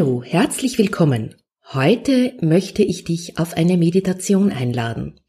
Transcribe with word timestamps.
Hallo, 0.00 0.22
herzlich 0.22 0.78
willkommen. 0.78 1.34
Heute 1.74 2.32
möchte 2.40 2.82
ich 2.82 3.04
dich 3.04 3.38
auf 3.38 3.52
eine 3.52 3.76
Meditation 3.76 4.50
einladen. 4.50 5.20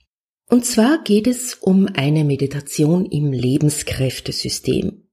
Und 0.46 0.66
zwar 0.66 1.04
geht 1.04 1.28
es 1.28 1.56
um 1.56 1.88
eine 1.94 2.24
Meditation 2.24 3.06
im 3.06 3.34
Lebenskräftesystem. 3.34 5.10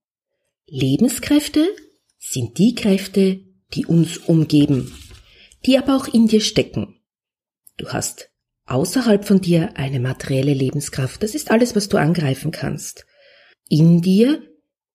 Lebenskräfte 0.69 1.67
sind 2.21 2.57
die 2.59 2.77
Kräfte, 2.77 3.41
die 3.75 3.85
uns 3.85 4.19
umgeben, 4.19 4.95
die 5.67 5.77
aber 5.77 5.97
auch 5.97 6.07
in 6.07 6.29
dir 6.29 6.41
stecken. 6.41 7.01
Du 7.79 7.89
hast 7.89 8.31
außerhalb 8.67 9.25
von 9.25 9.41
dir 9.41 9.77
eine 9.77 9.99
materielle 9.99 10.55
Lebenskraft, 10.55 11.21
das 11.25 11.35
ist 11.35 11.51
alles, 11.51 11.75
was 11.75 11.89
du 11.89 11.97
angreifen 11.97 12.53
kannst. 12.53 13.07
In 13.69 14.03
dir 14.03 14.41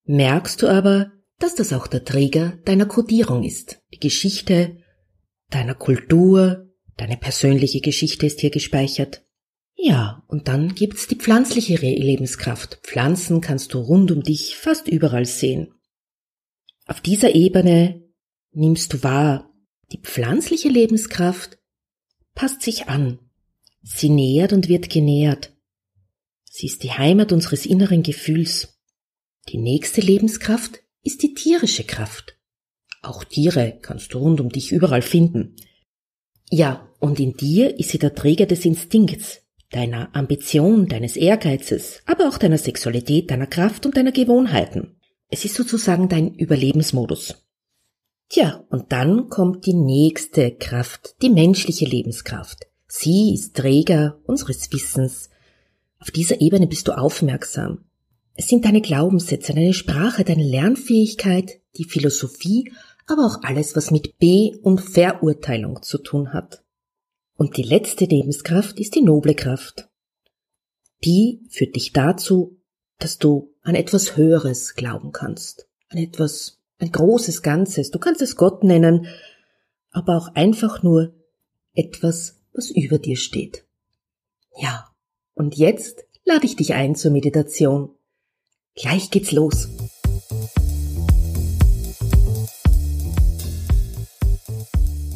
merkst 0.04 0.62
du 0.62 0.68
aber, 0.68 1.12
dass 1.38 1.54
das 1.54 1.72
auch 1.72 1.86
der 1.86 2.04
Träger 2.04 2.58
deiner 2.64 2.86
Kodierung 2.86 3.42
ist. 3.42 3.82
Die 3.92 4.00
Geschichte 4.00 4.78
deiner 5.50 5.74
Kultur, 5.74 6.70
deine 6.96 7.16
persönliche 7.16 7.80
Geschichte 7.80 8.26
ist 8.26 8.40
hier 8.40 8.50
gespeichert. 8.50 9.24
Ja, 9.76 10.22
und 10.28 10.48
dann 10.48 10.74
gibt's 10.74 11.06
die 11.06 11.16
pflanzliche 11.16 11.76
Lebenskraft. 11.76 12.78
Pflanzen 12.82 13.40
kannst 13.40 13.74
du 13.74 13.78
rund 13.78 14.10
um 14.10 14.22
dich 14.22 14.56
fast 14.56 14.88
überall 14.88 15.26
sehen. 15.26 15.74
Auf 16.86 17.00
dieser 17.00 17.34
Ebene 17.34 18.02
nimmst 18.52 18.92
du 18.92 19.02
wahr, 19.02 19.50
die 19.92 19.98
pflanzliche 19.98 20.68
Lebenskraft 20.68 21.58
passt 22.34 22.62
sich 22.62 22.88
an. 22.88 23.18
Sie 23.82 24.08
nähert 24.08 24.52
und 24.52 24.68
wird 24.68 24.90
genährt. 24.90 25.52
Sie 26.50 26.66
ist 26.66 26.82
die 26.82 26.92
Heimat 26.92 27.32
unseres 27.32 27.66
inneren 27.66 28.02
Gefühls. 28.02 28.80
Die 29.48 29.58
nächste 29.58 30.00
Lebenskraft 30.00 30.83
ist 31.04 31.22
die 31.22 31.34
tierische 31.34 31.84
Kraft. 31.84 32.36
Auch 33.02 33.22
Tiere 33.22 33.78
kannst 33.80 34.14
du 34.14 34.18
rund 34.18 34.40
um 34.40 34.48
dich 34.48 34.72
überall 34.72 35.02
finden. 35.02 35.56
Ja, 36.50 36.88
und 36.98 37.20
in 37.20 37.36
dir 37.36 37.78
ist 37.78 37.90
sie 37.90 37.98
der 37.98 38.14
Träger 38.14 38.46
des 38.46 38.64
Instinkts, 38.64 39.42
deiner 39.70 40.14
Ambition, 40.16 40.88
deines 40.88 41.16
Ehrgeizes, 41.16 42.00
aber 42.06 42.28
auch 42.28 42.38
deiner 42.38 42.58
Sexualität, 42.58 43.30
deiner 43.30 43.46
Kraft 43.46 43.86
und 43.86 43.96
deiner 43.96 44.12
Gewohnheiten. 44.12 44.96
Es 45.28 45.44
ist 45.44 45.54
sozusagen 45.54 46.08
dein 46.08 46.34
Überlebensmodus. 46.34 47.44
Tja, 48.28 48.64
und 48.70 48.92
dann 48.92 49.28
kommt 49.28 49.66
die 49.66 49.74
nächste 49.74 50.52
Kraft, 50.52 51.16
die 51.22 51.30
menschliche 51.30 51.84
Lebenskraft. 51.84 52.66
Sie 52.86 53.34
ist 53.34 53.56
Träger 53.56 54.20
unseres 54.24 54.72
Wissens. 54.72 55.28
Auf 55.98 56.10
dieser 56.10 56.40
Ebene 56.40 56.66
bist 56.66 56.88
du 56.88 56.92
aufmerksam. 56.92 57.84
Es 58.34 58.48
sind 58.48 58.64
deine 58.64 58.80
Glaubenssätze, 58.80 59.54
deine 59.54 59.74
Sprache, 59.74 60.24
deine 60.24 60.42
Lernfähigkeit, 60.42 61.60
die 61.76 61.84
Philosophie, 61.84 62.72
aber 63.06 63.26
auch 63.26 63.42
alles, 63.42 63.76
was 63.76 63.90
mit 63.90 64.18
Be- 64.18 64.58
und 64.62 64.80
Verurteilung 64.80 65.82
zu 65.82 65.98
tun 65.98 66.32
hat. 66.32 66.62
Und 67.36 67.56
die 67.56 67.62
letzte 67.62 68.04
Lebenskraft 68.04 68.78
ist 68.80 68.94
die 68.94 69.02
noble 69.02 69.34
Kraft. 69.34 69.88
Die 71.04 71.42
führt 71.48 71.76
dich 71.76 71.92
dazu, 71.92 72.56
dass 72.98 73.18
du 73.18 73.52
an 73.62 73.74
etwas 73.74 74.16
Höheres 74.16 74.74
glauben 74.74 75.12
kannst, 75.12 75.68
an 75.88 75.98
etwas, 75.98 76.60
ein 76.78 76.90
großes 76.90 77.42
Ganzes. 77.42 77.90
Du 77.90 77.98
kannst 77.98 78.22
es 78.22 78.36
Gott 78.36 78.64
nennen, 78.64 79.06
aber 79.90 80.16
auch 80.16 80.34
einfach 80.34 80.82
nur 80.82 81.14
etwas, 81.74 82.40
was 82.52 82.70
über 82.70 82.98
dir 82.98 83.16
steht. 83.16 83.64
Ja, 84.56 84.88
und 85.34 85.56
jetzt 85.56 86.04
lade 86.24 86.46
ich 86.46 86.56
dich 86.56 86.74
ein 86.74 86.94
zur 86.94 87.10
Meditation. 87.10 87.90
Gleich 88.76 89.08
geht's 89.12 89.30
los. 89.30 89.68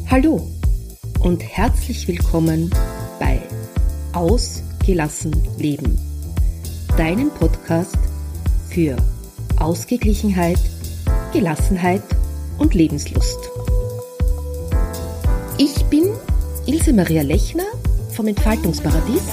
Hallo 0.09 0.49
und 1.19 1.43
herzlich 1.43 2.07
willkommen 2.07 2.69
bei 3.19 3.41
Ausgelassen 4.13 5.35
Leben, 5.57 5.99
deinem 6.95 7.31
Podcast 7.31 7.97
für 8.69 8.95
Ausgeglichenheit, 9.57 10.59
Gelassenheit 11.33 12.03
und 12.59 12.73
Lebenslust. 12.73 13.39
Ich 15.57 15.83
bin 15.87 16.05
Ilse 16.65 16.93
Maria 16.93 17.23
Lechner 17.23 17.65
vom 18.13 18.27
Entfaltungsparadies 18.27 19.23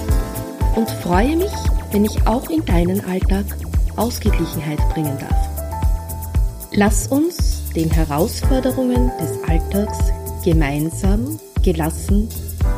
und 0.74 0.90
freue 0.90 1.36
mich, 1.36 1.52
wenn 1.92 2.04
ich 2.04 2.26
auch 2.26 2.50
in 2.50 2.64
deinen 2.64 3.04
Alltag 3.04 3.46
Ausgeglichenheit 3.96 4.78
bringen 4.90 5.18
darf. 5.18 5.48
Lass 6.72 7.08
uns 7.08 7.70
den 7.74 7.90
Herausforderungen 7.90 9.10
des 9.20 9.42
Alltags 9.48 9.98
gemeinsam, 10.44 11.38
gelassen 11.62 12.28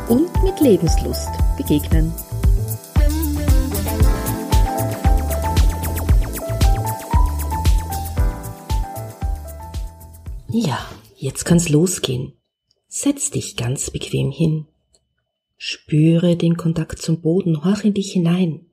und 0.08 0.30
mit 0.42 0.60
Lebenslust 0.60 1.28
begegnen. 1.56 2.12
Ja, 10.50 10.78
jetzt 11.16 11.44
kann's 11.44 11.68
losgehen. 11.68 12.32
Setz 12.88 13.30
dich 13.30 13.56
ganz 13.56 13.90
bequem 13.90 14.30
hin. 14.30 14.66
Spüre 15.56 16.36
den 16.36 16.56
Kontakt 16.56 17.02
zum 17.02 17.20
Boden, 17.20 17.64
horch 17.64 17.84
in 17.84 17.92
dich 17.92 18.12
hinein. 18.12 18.67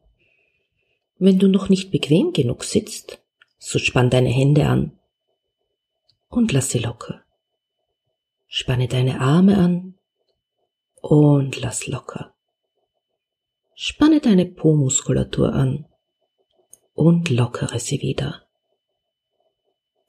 Wenn 1.18 1.40
du 1.40 1.48
noch 1.48 1.70
nicht 1.70 1.92
bequem 1.92 2.34
genug 2.34 2.64
sitzt, 2.64 3.20
so 3.58 3.80
spann 3.80 4.10
deine 4.10 4.30
Hände 4.30 4.68
an 4.68 5.00
und 6.30 6.52
lass 6.52 6.70
sie 6.70 6.80
locker. 6.80 7.24
Spanne 8.48 8.88
deine 8.88 9.22
Arme 9.22 9.58
an 9.58 9.96
und 11.02 11.60
lass 11.60 11.88
locker. 11.88 12.34
Spanne 13.76 14.22
deine 14.22 14.46
Po-Muskulatur 14.46 15.54
an 15.54 15.86
und 16.94 17.30
lockere 17.30 17.80
sie 17.80 18.02
wieder. 18.02 18.44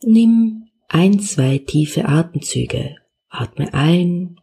Nimm 0.03 0.69
ein, 0.89 1.21
zwei 1.21 1.59
tiefe 1.59 2.06
Atemzüge. 2.06 2.97
Atme 3.28 3.75
ein 3.75 4.41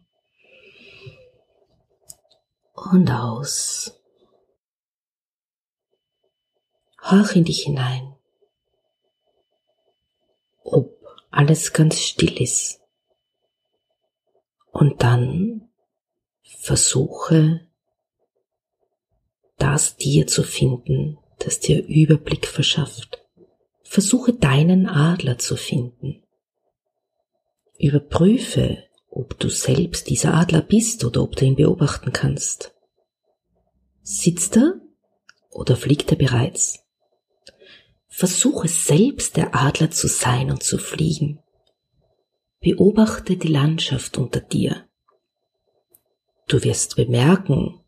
und 2.74 3.10
aus. 3.10 4.03
Horch 7.14 7.36
in 7.36 7.44
dich 7.44 7.64
hinein, 7.64 8.16
ob 10.64 10.98
alles 11.30 11.72
ganz 11.72 12.02
still 12.02 12.42
ist. 12.42 12.80
Und 14.72 15.04
dann 15.04 15.70
versuche, 16.42 17.68
das 19.58 19.96
dir 19.96 20.26
zu 20.26 20.42
finden, 20.42 21.20
das 21.38 21.60
dir 21.60 21.86
Überblick 21.86 22.48
verschafft. 22.48 23.24
Versuche 23.84 24.34
deinen 24.34 24.88
Adler 24.88 25.38
zu 25.38 25.56
finden. 25.56 26.24
Überprüfe, 27.78 28.86
ob 29.12 29.38
du 29.38 29.50
selbst 29.50 30.10
dieser 30.10 30.34
Adler 30.34 30.64
bist 30.64 31.04
oder 31.06 31.22
ob 31.22 31.36
du 31.36 31.46
ihn 31.46 31.56
beobachten 31.56 32.12
kannst. 32.12 32.74
Sitzt 34.02 34.58
er 34.58 34.82
oder 35.52 35.76
fliegt 35.76 36.10
er 36.10 36.18
bereits? 36.18 36.83
Versuche 38.16 38.68
selbst 38.68 39.38
der 39.38 39.56
Adler 39.56 39.90
zu 39.90 40.08
sein 40.08 40.52
und 40.52 40.62
zu 40.62 40.78
fliegen. 40.78 41.40
Beobachte 42.60 43.38
die 43.38 43.48
Landschaft 43.48 44.20
unter 44.20 44.40
dir. 44.40 44.88
Du 46.48 46.64
wirst 46.64 46.96
bemerken, 46.96 47.82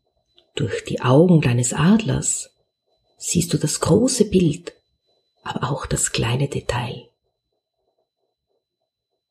durch 0.56 0.82
die 0.82 1.00
Augen 1.00 1.42
deines 1.42 1.72
Adlers 1.72 2.50
siehst 3.16 3.54
du 3.54 3.56
das 3.56 3.78
große 3.78 4.24
Bild, 4.24 4.72
aber 5.44 5.70
auch 5.70 5.86
das 5.86 6.10
kleine 6.10 6.48
Detail. 6.48 7.08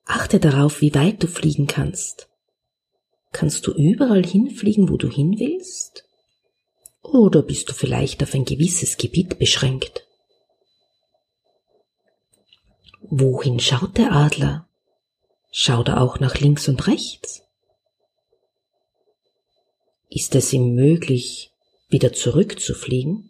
Achte 0.05 0.39
darauf, 0.39 0.79
wie 0.79 0.95
weit 0.95 1.21
du 1.21 1.27
fliegen 1.27 1.67
kannst. 1.67 2.29
Kannst 3.33 3.67
du 3.67 3.73
überall 3.73 4.25
hinfliegen, 4.25 4.87
wo 4.87 4.95
du 4.95 5.09
hin 5.09 5.35
willst? 5.39 6.07
Oder 7.01 7.41
bist 7.41 7.67
du 7.67 7.73
vielleicht 7.73 8.23
auf 8.23 8.33
ein 8.33 8.45
gewisses 8.45 8.95
Gebiet 8.95 9.37
beschränkt? 9.37 10.05
Wohin 13.09 13.59
schaut 13.59 13.97
der 13.97 14.13
Adler? 14.13 14.67
Schaut 15.51 15.89
er 15.89 16.01
auch 16.01 16.19
nach 16.19 16.35
links 16.39 16.67
und 16.67 16.87
rechts? 16.87 17.43
Ist 20.09 20.33
es 20.33 20.51
ihm 20.53 20.73
möglich, 20.73 21.51
wieder 21.87 22.13
zurückzufliegen? 22.13 23.29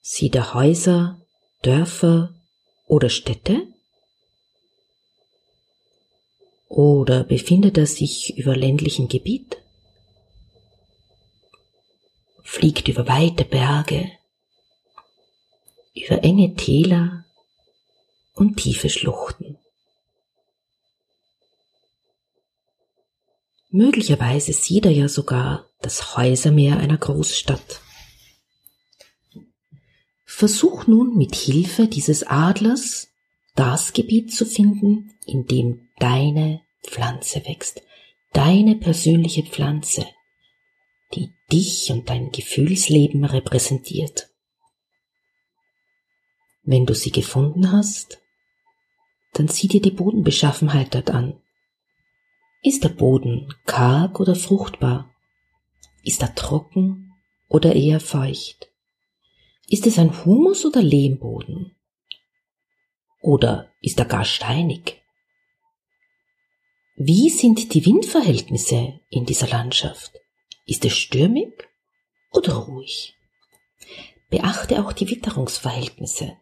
Sieht 0.00 0.34
er 0.34 0.52
Häuser, 0.52 1.20
Dörfer 1.62 2.34
oder 2.86 3.08
Städte? 3.08 3.66
Oder 6.68 7.24
befindet 7.24 7.78
er 7.78 7.86
sich 7.86 8.36
über 8.36 8.54
ländlichem 8.54 9.08
Gebiet? 9.08 9.62
Fliegt 12.42 12.88
über 12.88 13.08
weite 13.08 13.44
Berge, 13.44 14.10
über 15.94 16.22
enge 16.22 16.54
Täler 16.54 17.24
und 18.34 18.56
tiefe 18.56 18.88
Schluchten. 18.88 19.58
Möglicherweise 23.70 24.52
sieht 24.52 24.84
er 24.86 24.92
ja 24.92 25.08
sogar 25.08 25.68
das 25.80 26.16
Häusermeer 26.16 26.78
einer 26.78 26.98
Großstadt. 26.98 27.80
Versuch 30.24 30.86
nun 30.86 31.16
mit 31.16 31.34
Hilfe 31.36 31.86
dieses 31.86 32.24
Adlers 32.24 33.08
das 33.54 33.92
Gebiet 33.92 34.32
zu 34.32 34.46
finden, 34.46 35.12
in 35.26 35.46
dem 35.46 35.88
deine 35.98 36.62
Pflanze 36.82 37.44
wächst, 37.46 37.82
deine 38.32 38.76
persönliche 38.76 39.42
Pflanze, 39.42 40.06
die 41.14 41.30
dich 41.52 41.90
und 41.90 42.08
dein 42.08 42.30
Gefühlsleben 42.32 43.24
repräsentiert. 43.24 44.30
Wenn 46.62 46.86
du 46.86 46.94
sie 46.94 47.10
gefunden 47.10 47.72
hast, 47.72 48.20
dann 49.32 49.48
sieh 49.48 49.68
dir 49.68 49.80
die 49.80 49.90
Bodenbeschaffenheit 49.90 50.94
dort 50.94 51.10
an. 51.10 51.40
Ist 52.62 52.84
der 52.84 52.90
Boden 52.90 53.54
karg 53.64 54.20
oder 54.20 54.34
fruchtbar? 54.34 55.10
Ist 56.02 56.22
er 56.22 56.34
trocken 56.34 57.14
oder 57.48 57.74
eher 57.74 58.00
feucht? 58.00 58.70
Ist 59.68 59.86
es 59.86 59.98
ein 59.98 60.24
Humus- 60.24 60.66
oder 60.66 60.82
Lehmboden? 60.82 61.76
Oder 63.22 63.72
ist 63.80 63.98
er 63.98 64.04
gar 64.04 64.24
steinig? 64.24 65.02
Wie 66.96 67.30
sind 67.30 67.72
die 67.72 67.86
Windverhältnisse 67.86 69.00
in 69.08 69.24
dieser 69.24 69.48
Landschaft? 69.48 70.12
Ist 70.66 70.84
es 70.84 70.92
stürmig 70.96 71.68
oder 72.30 72.54
ruhig? 72.54 73.16
Beachte 74.28 74.84
auch 74.84 74.92
die 74.92 75.08
Witterungsverhältnisse. 75.08 76.36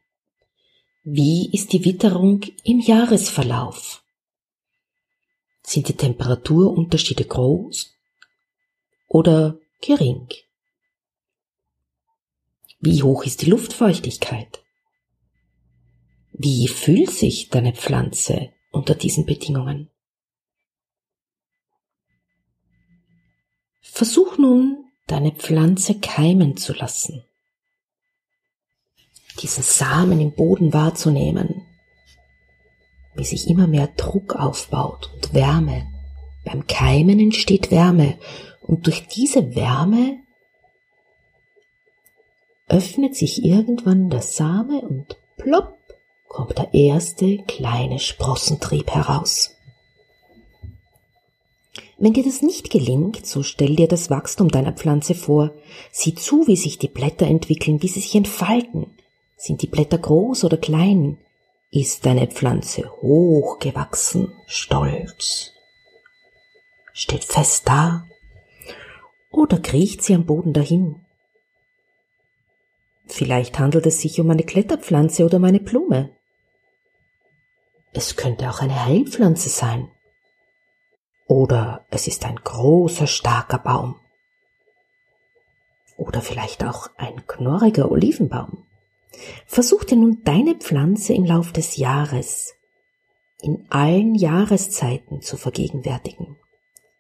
Wie 1.04 1.50
ist 1.52 1.72
die 1.72 1.84
Witterung 1.84 2.42
im 2.64 2.80
Jahresverlauf? 2.80 4.02
Sind 5.62 5.88
die 5.88 5.96
Temperaturunterschiede 5.96 7.24
groß 7.24 7.94
oder 9.06 9.58
gering? 9.80 10.28
Wie 12.80 13.02
hoch 13.02 13.24
ist 13.24 13.42
die 13.42 13.50
Luftfeuchtigkeit? 13.50 14.62
Wie 16.32 16.68
fühlt 16.68 17.10
sich 17.10 17.48
deine 17.48 17.74
Pflanze 17.74 18.52
unter 18.70 18.94
diesen 18.94 19.24
Bedingungen? 19.24 19.90
Versuch 23.80 24.38
nun, 24.38 24.84
deine 25.06 25.32
Pflanze 25.32 25.98
keimen 25.98 26.56
zu 26.56 26.72
lassen. 26.72 27.24
Diesen 29.40 29.62
Samen 29.62 30.20
im 30.20 30.32
Boden 30.32 30.72
wahrzunehmen, 30.72 31.62
wie 33.14 33.24
sich 33.24 33.48
immer 33.48 33.66
mehr 33.66 33.88
Druck 33.96 34.34
aufbaut 34.34 35.10
und 35.14 35.34
Wärme. 35.34 35.86
Beim 36.44 36.66
Keimen 36.66 37.20
entsteht 37.20 37.70
Wärme 37.70 38.18
und 38.62 38.86
durch 38.86 39.06
diese 39.06 39.54
Wärme 39.54 40.18
öffnet 42.68 43.16
sich 43.16 43.44
irgendwann 43.44 44.10
der 44.10 44.22
Same 44.22 44.80
und 44.82 45.16
plopp 45.36 45.78
kommt 46.28 46.58
der 46.58 46.74
erste 46.74 47.38
kleine 47.38 47.98
Sprossentrieb 47.98 48.90
heraus. 48.90 49.56
Wenn 51.96 52.12
dir 52.12 52.22
das 52.22 52.42
nicht 52.42 52.70
gelingt, 52.70 53.26
so 53.26 53.42
stell 53.42 53.74
dir 53.74 53.88
das 53.88 54.08
Wachstum 54.08 54.48
deiner 54.48 54.72
Pflanze 54.72 55.14
vor. 55.16 55.50
Sieh 55.90 56.14
zu, 56.14 56.46
wie 56.46 56.56
sich 56.56 56.78
die 56.78 56.88
Blätter 56.88 57.26
entwickeln, 57.26 57.82
wie 57.82 57.88
sie 57.88 58.00
sich 58.00 58.14
entfalten. 58.14 58.86
Sind 59.40 59.62
die 59.62 59.68
Blätter 59.68 59.98
groß 59.98 60.42
oder 60.42 60.56
klein? 60.56 61.16
Ist 61.70 62.04
deine 62.04 62.26
Pflanze 62.26 62.90
hochgewachsen, 63.00 64.32
stolz? 64.46 65.52
Steht 66.92 67.22
fest 67.22 67.68
da? 67.68 68.04
Oder 69.30 69.60
kriecht 69.60 70.02
sie 70.02 70.14
am 70.14 70.26
Boden 70.26 70.52
dahin? 70.52 71.06
Vielleicht 73.06 73.60
handelt 73.60 73.86
es 73.86 74.00
sich 74.00 74.20
um 74.20 74.28
eine 74.28 74.42
Kletterpflanze 74.42 75.24
oder 75.24 75.36
um 75.36 75.44
eine 75.44 75.60
Blume. 75.60 76.10
Es 77.92 78.16
könnte 78.16 78.50
auch 78.50 78.60
eine 78.60 78.84
Heilpflanze 78.84 79.50
sein. 79.50 79.88
Oder 81.28 81.86
es 81.90 82.08
ist 82.08 82.24
ein 82.24 82.36
großer, 82.36 83.06
starker 83.06 83.58
Baum. 83.58 84.00
Oder 85.96 86.22
vielleicht 86.22 86.64
auch 86.64 86.90
ein 86.96 87.24
knorriger 87.28 87.90
Olivenbaum. 87.90 88.67
Versuch 89.46 89.84
dir 89.84 89.96
nun 89.96 90.22
deine 90.24 90.54
Pflanze 90.56 91.14
im 91.14 91.24
Lauf 91.24 91.52
des 91.52 91.76
Jahres 91.76 92.54
in 93.40 93.66
allen 93.70 94.14
Jahreszeiten 94.14 95.22
zu 95.22 95.36
vergegenwärtigen. 95.36 96.36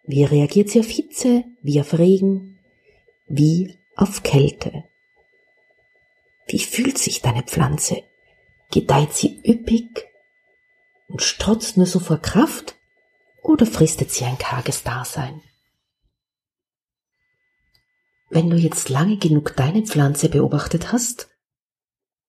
Wie 0.04 0.24
reagiert 0.24 0.70
sie 0.70 0.80
auf 0.80 0.88
Hitze, 0.88 1.44
wie 1.62 1.80
auf 1.80 1.98
Regen, 1.98 2.58
wie 3.26 3.78
auf 3.96 4.22
Kälte? 4.22 4.84
Wie 6.46 6.60
fühlt 6.60 6.96
sich 6.96 7.20
deine 7.20 7.42
Pflanze? 7.42 8.04
Gedeiht 8.70 9.12
sie 9.14 9.40
üppig 9.46 10.06
und 11.08 11.22
strotzt 11.22 11.76
nur 11.76 11.86
so 11.86 11.98
vor 12.00 12.18
Kraft 12.18 12.76
oder 13.42 13.66
fristet 13.66 14.10
sie 14.10 14.24
ein 14.24 14.38
karges 14.38 14.82
Dasein? 14.82 15.42
Wenn 18.30 18.50
du 18.50 18.56
jetzt 18.56 18.88
lange 18.88 19.16
genug 19.16 19.56
deine 19.56 19.82
Pflanze 19.82 20.28
beobachtet 20.28 20.92
hast, 20.92 21.30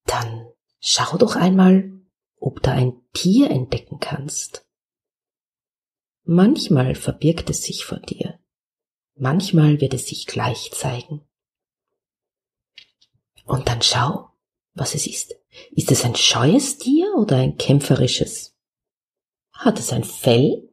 dann 0.10 0.48
schau 0.80 1.18
doch 1.18 1.36
einmal, 1.36 1.92
ob 2.38 2.62
da 2.64 2.72
ein 2.72 2.94
Tier 3.14 3.50
entdecken 3.52 4.00
kannst. 4.00 4.66
Manchmal 6.24 6.96
verbirgt 6.96 7.50
es 7.50 7.64
sich 7.64 7.86
vor 7.86 8.00
dir, 8.00 8.40
manchmal 9.16 9.82
wird 9.82 9.94
es 9.94 10.08
sich 10.08 10.26
gleich 10.26 10.72
zeigen. 10.74 11.22
Und 13.46 13.68
dann 13.68 13.82
schau, 13.82 14.30
was 14.74 14.96
es 14.96 15.08
ist. 15.08 15.36
Ist 15.72 15.92
es 15.92 16.06
ein 16.06 16.16
scheues 16.16 16.78
Tier 16.78 17.14
oder 17.16 17.38
ein 17.38 17.58
kämpferisches? 17.58 18.56
Hat 19.52 19.80
es 19.80 19.92
ein 19.92 20.04
Fell? 20.04 20.70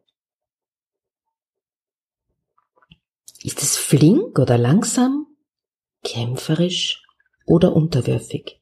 Ist 3.42 3.62
es 3.62 3.76
flink 3.76 4.38
oder 4.38 4.58
langsam? 4.58 5.26
Kämpferisch 6.04 7.02
oder 7.46 7.74
unterwürfig? 7.74 8.60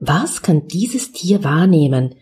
Was 0.00 0.42
kann 0.42 0.68
dieses 0.68 1.12
Tier 1.12 1.42
wahrnehmen? 1.42 2.14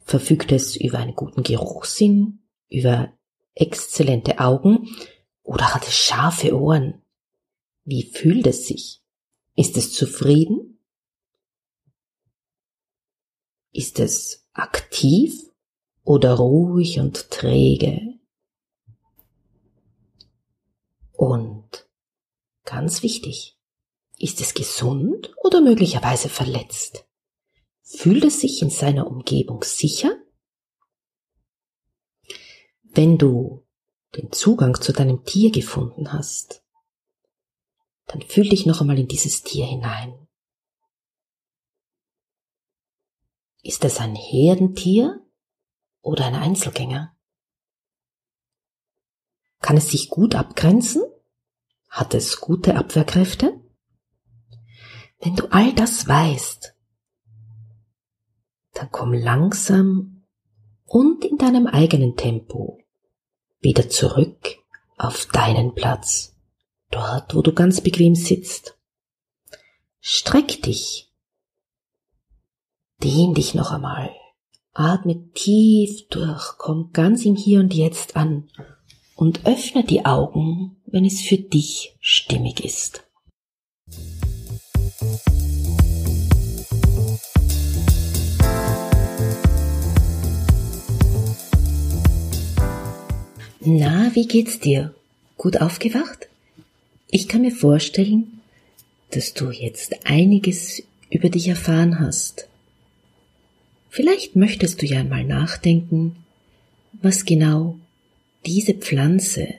Verfügt 0.00 0.52
es 0.52 0.76
über 0.76 0.98
einen 0.98 1.14
guten 1.14 1.42
Geruchssinn, 1.42 2.40
über 2.68 3.12
exzellente 3.54 4.38
Augen 4.38 4.88
oder 5.42 5.74
hat 5.74 5.86
es 5.86 5.94
scharfe 5.94 6.56
Ohren? 6.56 7.02
Wie 7.84 8.04
fühlt 8.04 8.46
es 8.46 8.68
sich? 8.68 9.02
Ist 9.56 9.76
es 9.76 9.92
zufrieden? 9.92 10.78
Ist 13.72 13.98
es 13.98 14.46
aktiv 14.52 15.50
oder 16.04 16.34
ruhig 16.34 17.00
und 17.00 17.30
träge? 17.30 18.14
Und 21.12 21.88
ganz 22.64 23.02
wichtig, 23.02 23.58
ist 24.18 24.40
es 24.40 24.54
gesund 24.54 25.34
oder 25.42 25.60
möglicherweise 25.60 26.28
verletzt? 26.28 27.04
Fühlt 27.86 28.24
es 28.24 28.40
sich 28.40 28.62
in 28.62 28.70
seiner 28.70 29.06
Umgebung 29.06 29.62
sicher? 29.62 30.16
Wenn 32.82 33.18
du 33.18 33.66
den 34.16 34.32
Zugang 34.32 34.80
zu 34.80 34.92
deinem 34.92 35.24
Tier 35.24 35.50
gefunden 35.52 36.12
hast, 36.12 36.64
dann 38.06 38.22
fühl 38.22 38.48
dich 38.48 38.64
noch 38.64 38.80
einmal 38.80 38.98
in 38.98 39.08
dieses 39.08 39.42
Tier 39.42 39.66
hinein. 39.66 40.26
Ist 43.62 43.84
es 43.84 43.98
ein 43.98 44.14
Herdentier 44.14 45.20
oder 46.00 46.24
ein 46.24 46.34
Einzelgänger? 46.34 47.14
Kann 49.60 49.76
es 49.76 49.88
sich 49.90 50.08
gut 50.08 50.34
abgrenzen? 50.34 51.02
Hat 51.88 52.14
es 52.14 52.40
gute 52.40 52.76
Abwehrkräfte? 52.76 53.60
Wenn 55.18 55.36
du 55.36 55.46
all 55.52 55.74
das 55.74 56.06
weißt, 56.08 56.73
dann 58.74 58.90
komm 58.90 59.12
langsam 59.12 60.24
und 60.84 61.24
in 61.24 61.38
deinem 61.38 61.66
eigenen 61.66 62.16
Tempo 62.16 62.80
wieder 63.60 63.88
zurück 63.88 64.58
auf 64.96 65.26
deinen 65.26 65.74
Platz 65.74 66.36
dort, 66.90 67.34
wo 67.34 67.42
du 67.42 67.52
ganz 67.52 67.80
bequem 67.80 68.14
sitzt. 68.14 68.76
Streck 70.00 70.62
dich. 70.62 71.10
Dehn 73.02 73.34
dich 73.34 73.54
noch 73.54 73.72
einmal. 73.72 74.10
Atme 74.72 75.30
tief 75.32 76.08
durch, 76.08 76.58
komm 76.58 76.90
ganz 76.92 77.24
im 77.24 77.36
Hier 77.36 77.60
und 77.60 77.72
Jetzt 77.72 78.16
an 78.16 78.50
und 79.14 79.46
öffne 79.46 79.84
die 79.84 80.04
Augen, 80.04 80.82
wenn 80.86 81.04
es 81.04 81.20
für 81.20 81.38
dich 81.38 81.96
stimmig 82.00 82.64
ist. 82.64 83.03
Na, 93.66 94.10
wie 94.14 94.26
geht's 94.28 94.60
dir? 94.60 94.94
Gut 95.38 95.62
aufgewacht? 95.62 96.28
Ich 97.08 97.28
kann 97.28 97.40
mir 97.40 97.50
vorstellen, 97.50 98.40
dass 99.12 99.32
du 99.32 99.50
jetzt 99.50 100.06
einiges 100.06 100.82
über 101.08 101.30
dich 101.30 101.48
erfahren 101.48 101.98
hast. 101.98 102.46
Vielleicht 103.88 104.36
möchtest 104.36 104.82
du 104.82 104.86
ja 104.86 105.00
einmal 105.00 105.24
nachdenken, 105.24 106.16
was 107.00 107.24
genau 107.24 107.78
diese 108.44 108.74
Pflanze, 108.74 109.54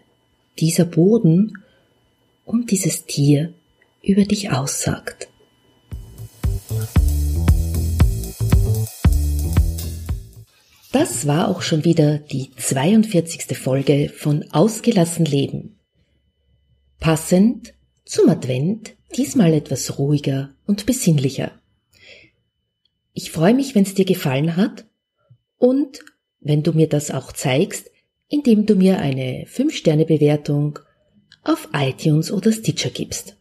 dieser 0.60 0.86
Boden 0.86 1.64
und 2.46 2.70
dieses 2.70 3.06
Tier 3.06 3.54
über 4.04 4.26
dich 4.26 4.52
aussagt. 4.52 5.30
Das 10.96 11.28
war 11.28 11.50
auch 11.50 11.62
schon 11.62 11.84
wieder 11.84 12.20
die 12.20 12.52
42. 12.56 13.58
Folge 13.58 14.08
von 14.08 14.50
Ausgelassen 14.54 15.26
Leben. 15.26 15.78
Passend 17.02 17.74
zum 18.06 18.30
Advent, 18.30 18.96
diesmal 19.14 19.54
etwas 19.54 20.00
ruhiger 20.00 20.56
und 20.66 20.86
besinnlicher. 20.86 21.52
Ich 23.12 23.30
freue 23.30 23.54
mich, 23.54 23.76
wenn 23.76 23.84
es 23.84 23.94
dir 23.94 24.06
gefallen 24.06 24.56
hat 24.56 24.86
und 25.58 26.00
wenn 26.40 26.64
du 26.64 26.72
mir 26.72 26.88
das 26.88 27.12
auch 27.12 27.34
zeigst, 27.34 27.92
indem 28.30 28.66
du 28.66 28.76
mir 28.76 29.00
eine 29.00 29.48
5-Sterne-Bewertung 29.48 30.80
auf 31.44 31.68
iTunes 31.74 32.32
oder 32.32 32.54
Stitcher 32.54 32.90
gibst. 32.90 33.36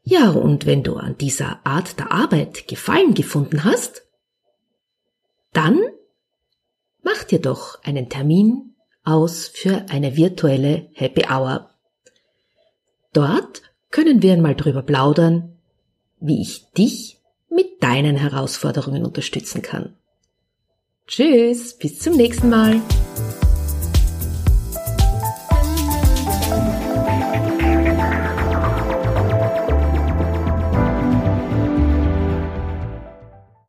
Ja, 0.04 0.32
und 0.32 0.66
wenn 0.66 0.84
du 0.84 0.98
an 0.98 1.18
dieser 1.18 1.66
Art 1.66 1.98
der 1.98 2.12
Arbeit 2.12 2.68
Gefallen 2.68 3.14
gefunden 3.14 3.64
hast, 3.64 4.06
dann 5.54 5.80
mach 7.04 7.24
dir 7.24 7.40
doch 7.40 7.82
einen 7.84 8.10
Termin 8.10 8.74
aus 9.08 9.48
für 9.48 9.86
eine 9.90 10.18
virtuelle 10.18 10.90
Happy 10.94 11.26
Hour. 11.32 11.70
Dort 13.14 13.62
können 13.90 14.22
wir 14.22 14.34
einmal 14.34 14.56
drüber 14.56 14.82
plaudern, 14.82 15.58
wie 16.20 16.42
ich 16.42 16.72
dich 16.78 17.20
mit 17.50 17.82
deinen 17.82 18.18
Herausforderungen 18.18 19.06
unterstützen 19.06 19.62
kann. 19.62 19.96
Tschüss, 21.08 21.78
bis 21.78 22.00
zum 22.00 22.18
nächsten 22.18 22.50
Mal. 22.50 22.82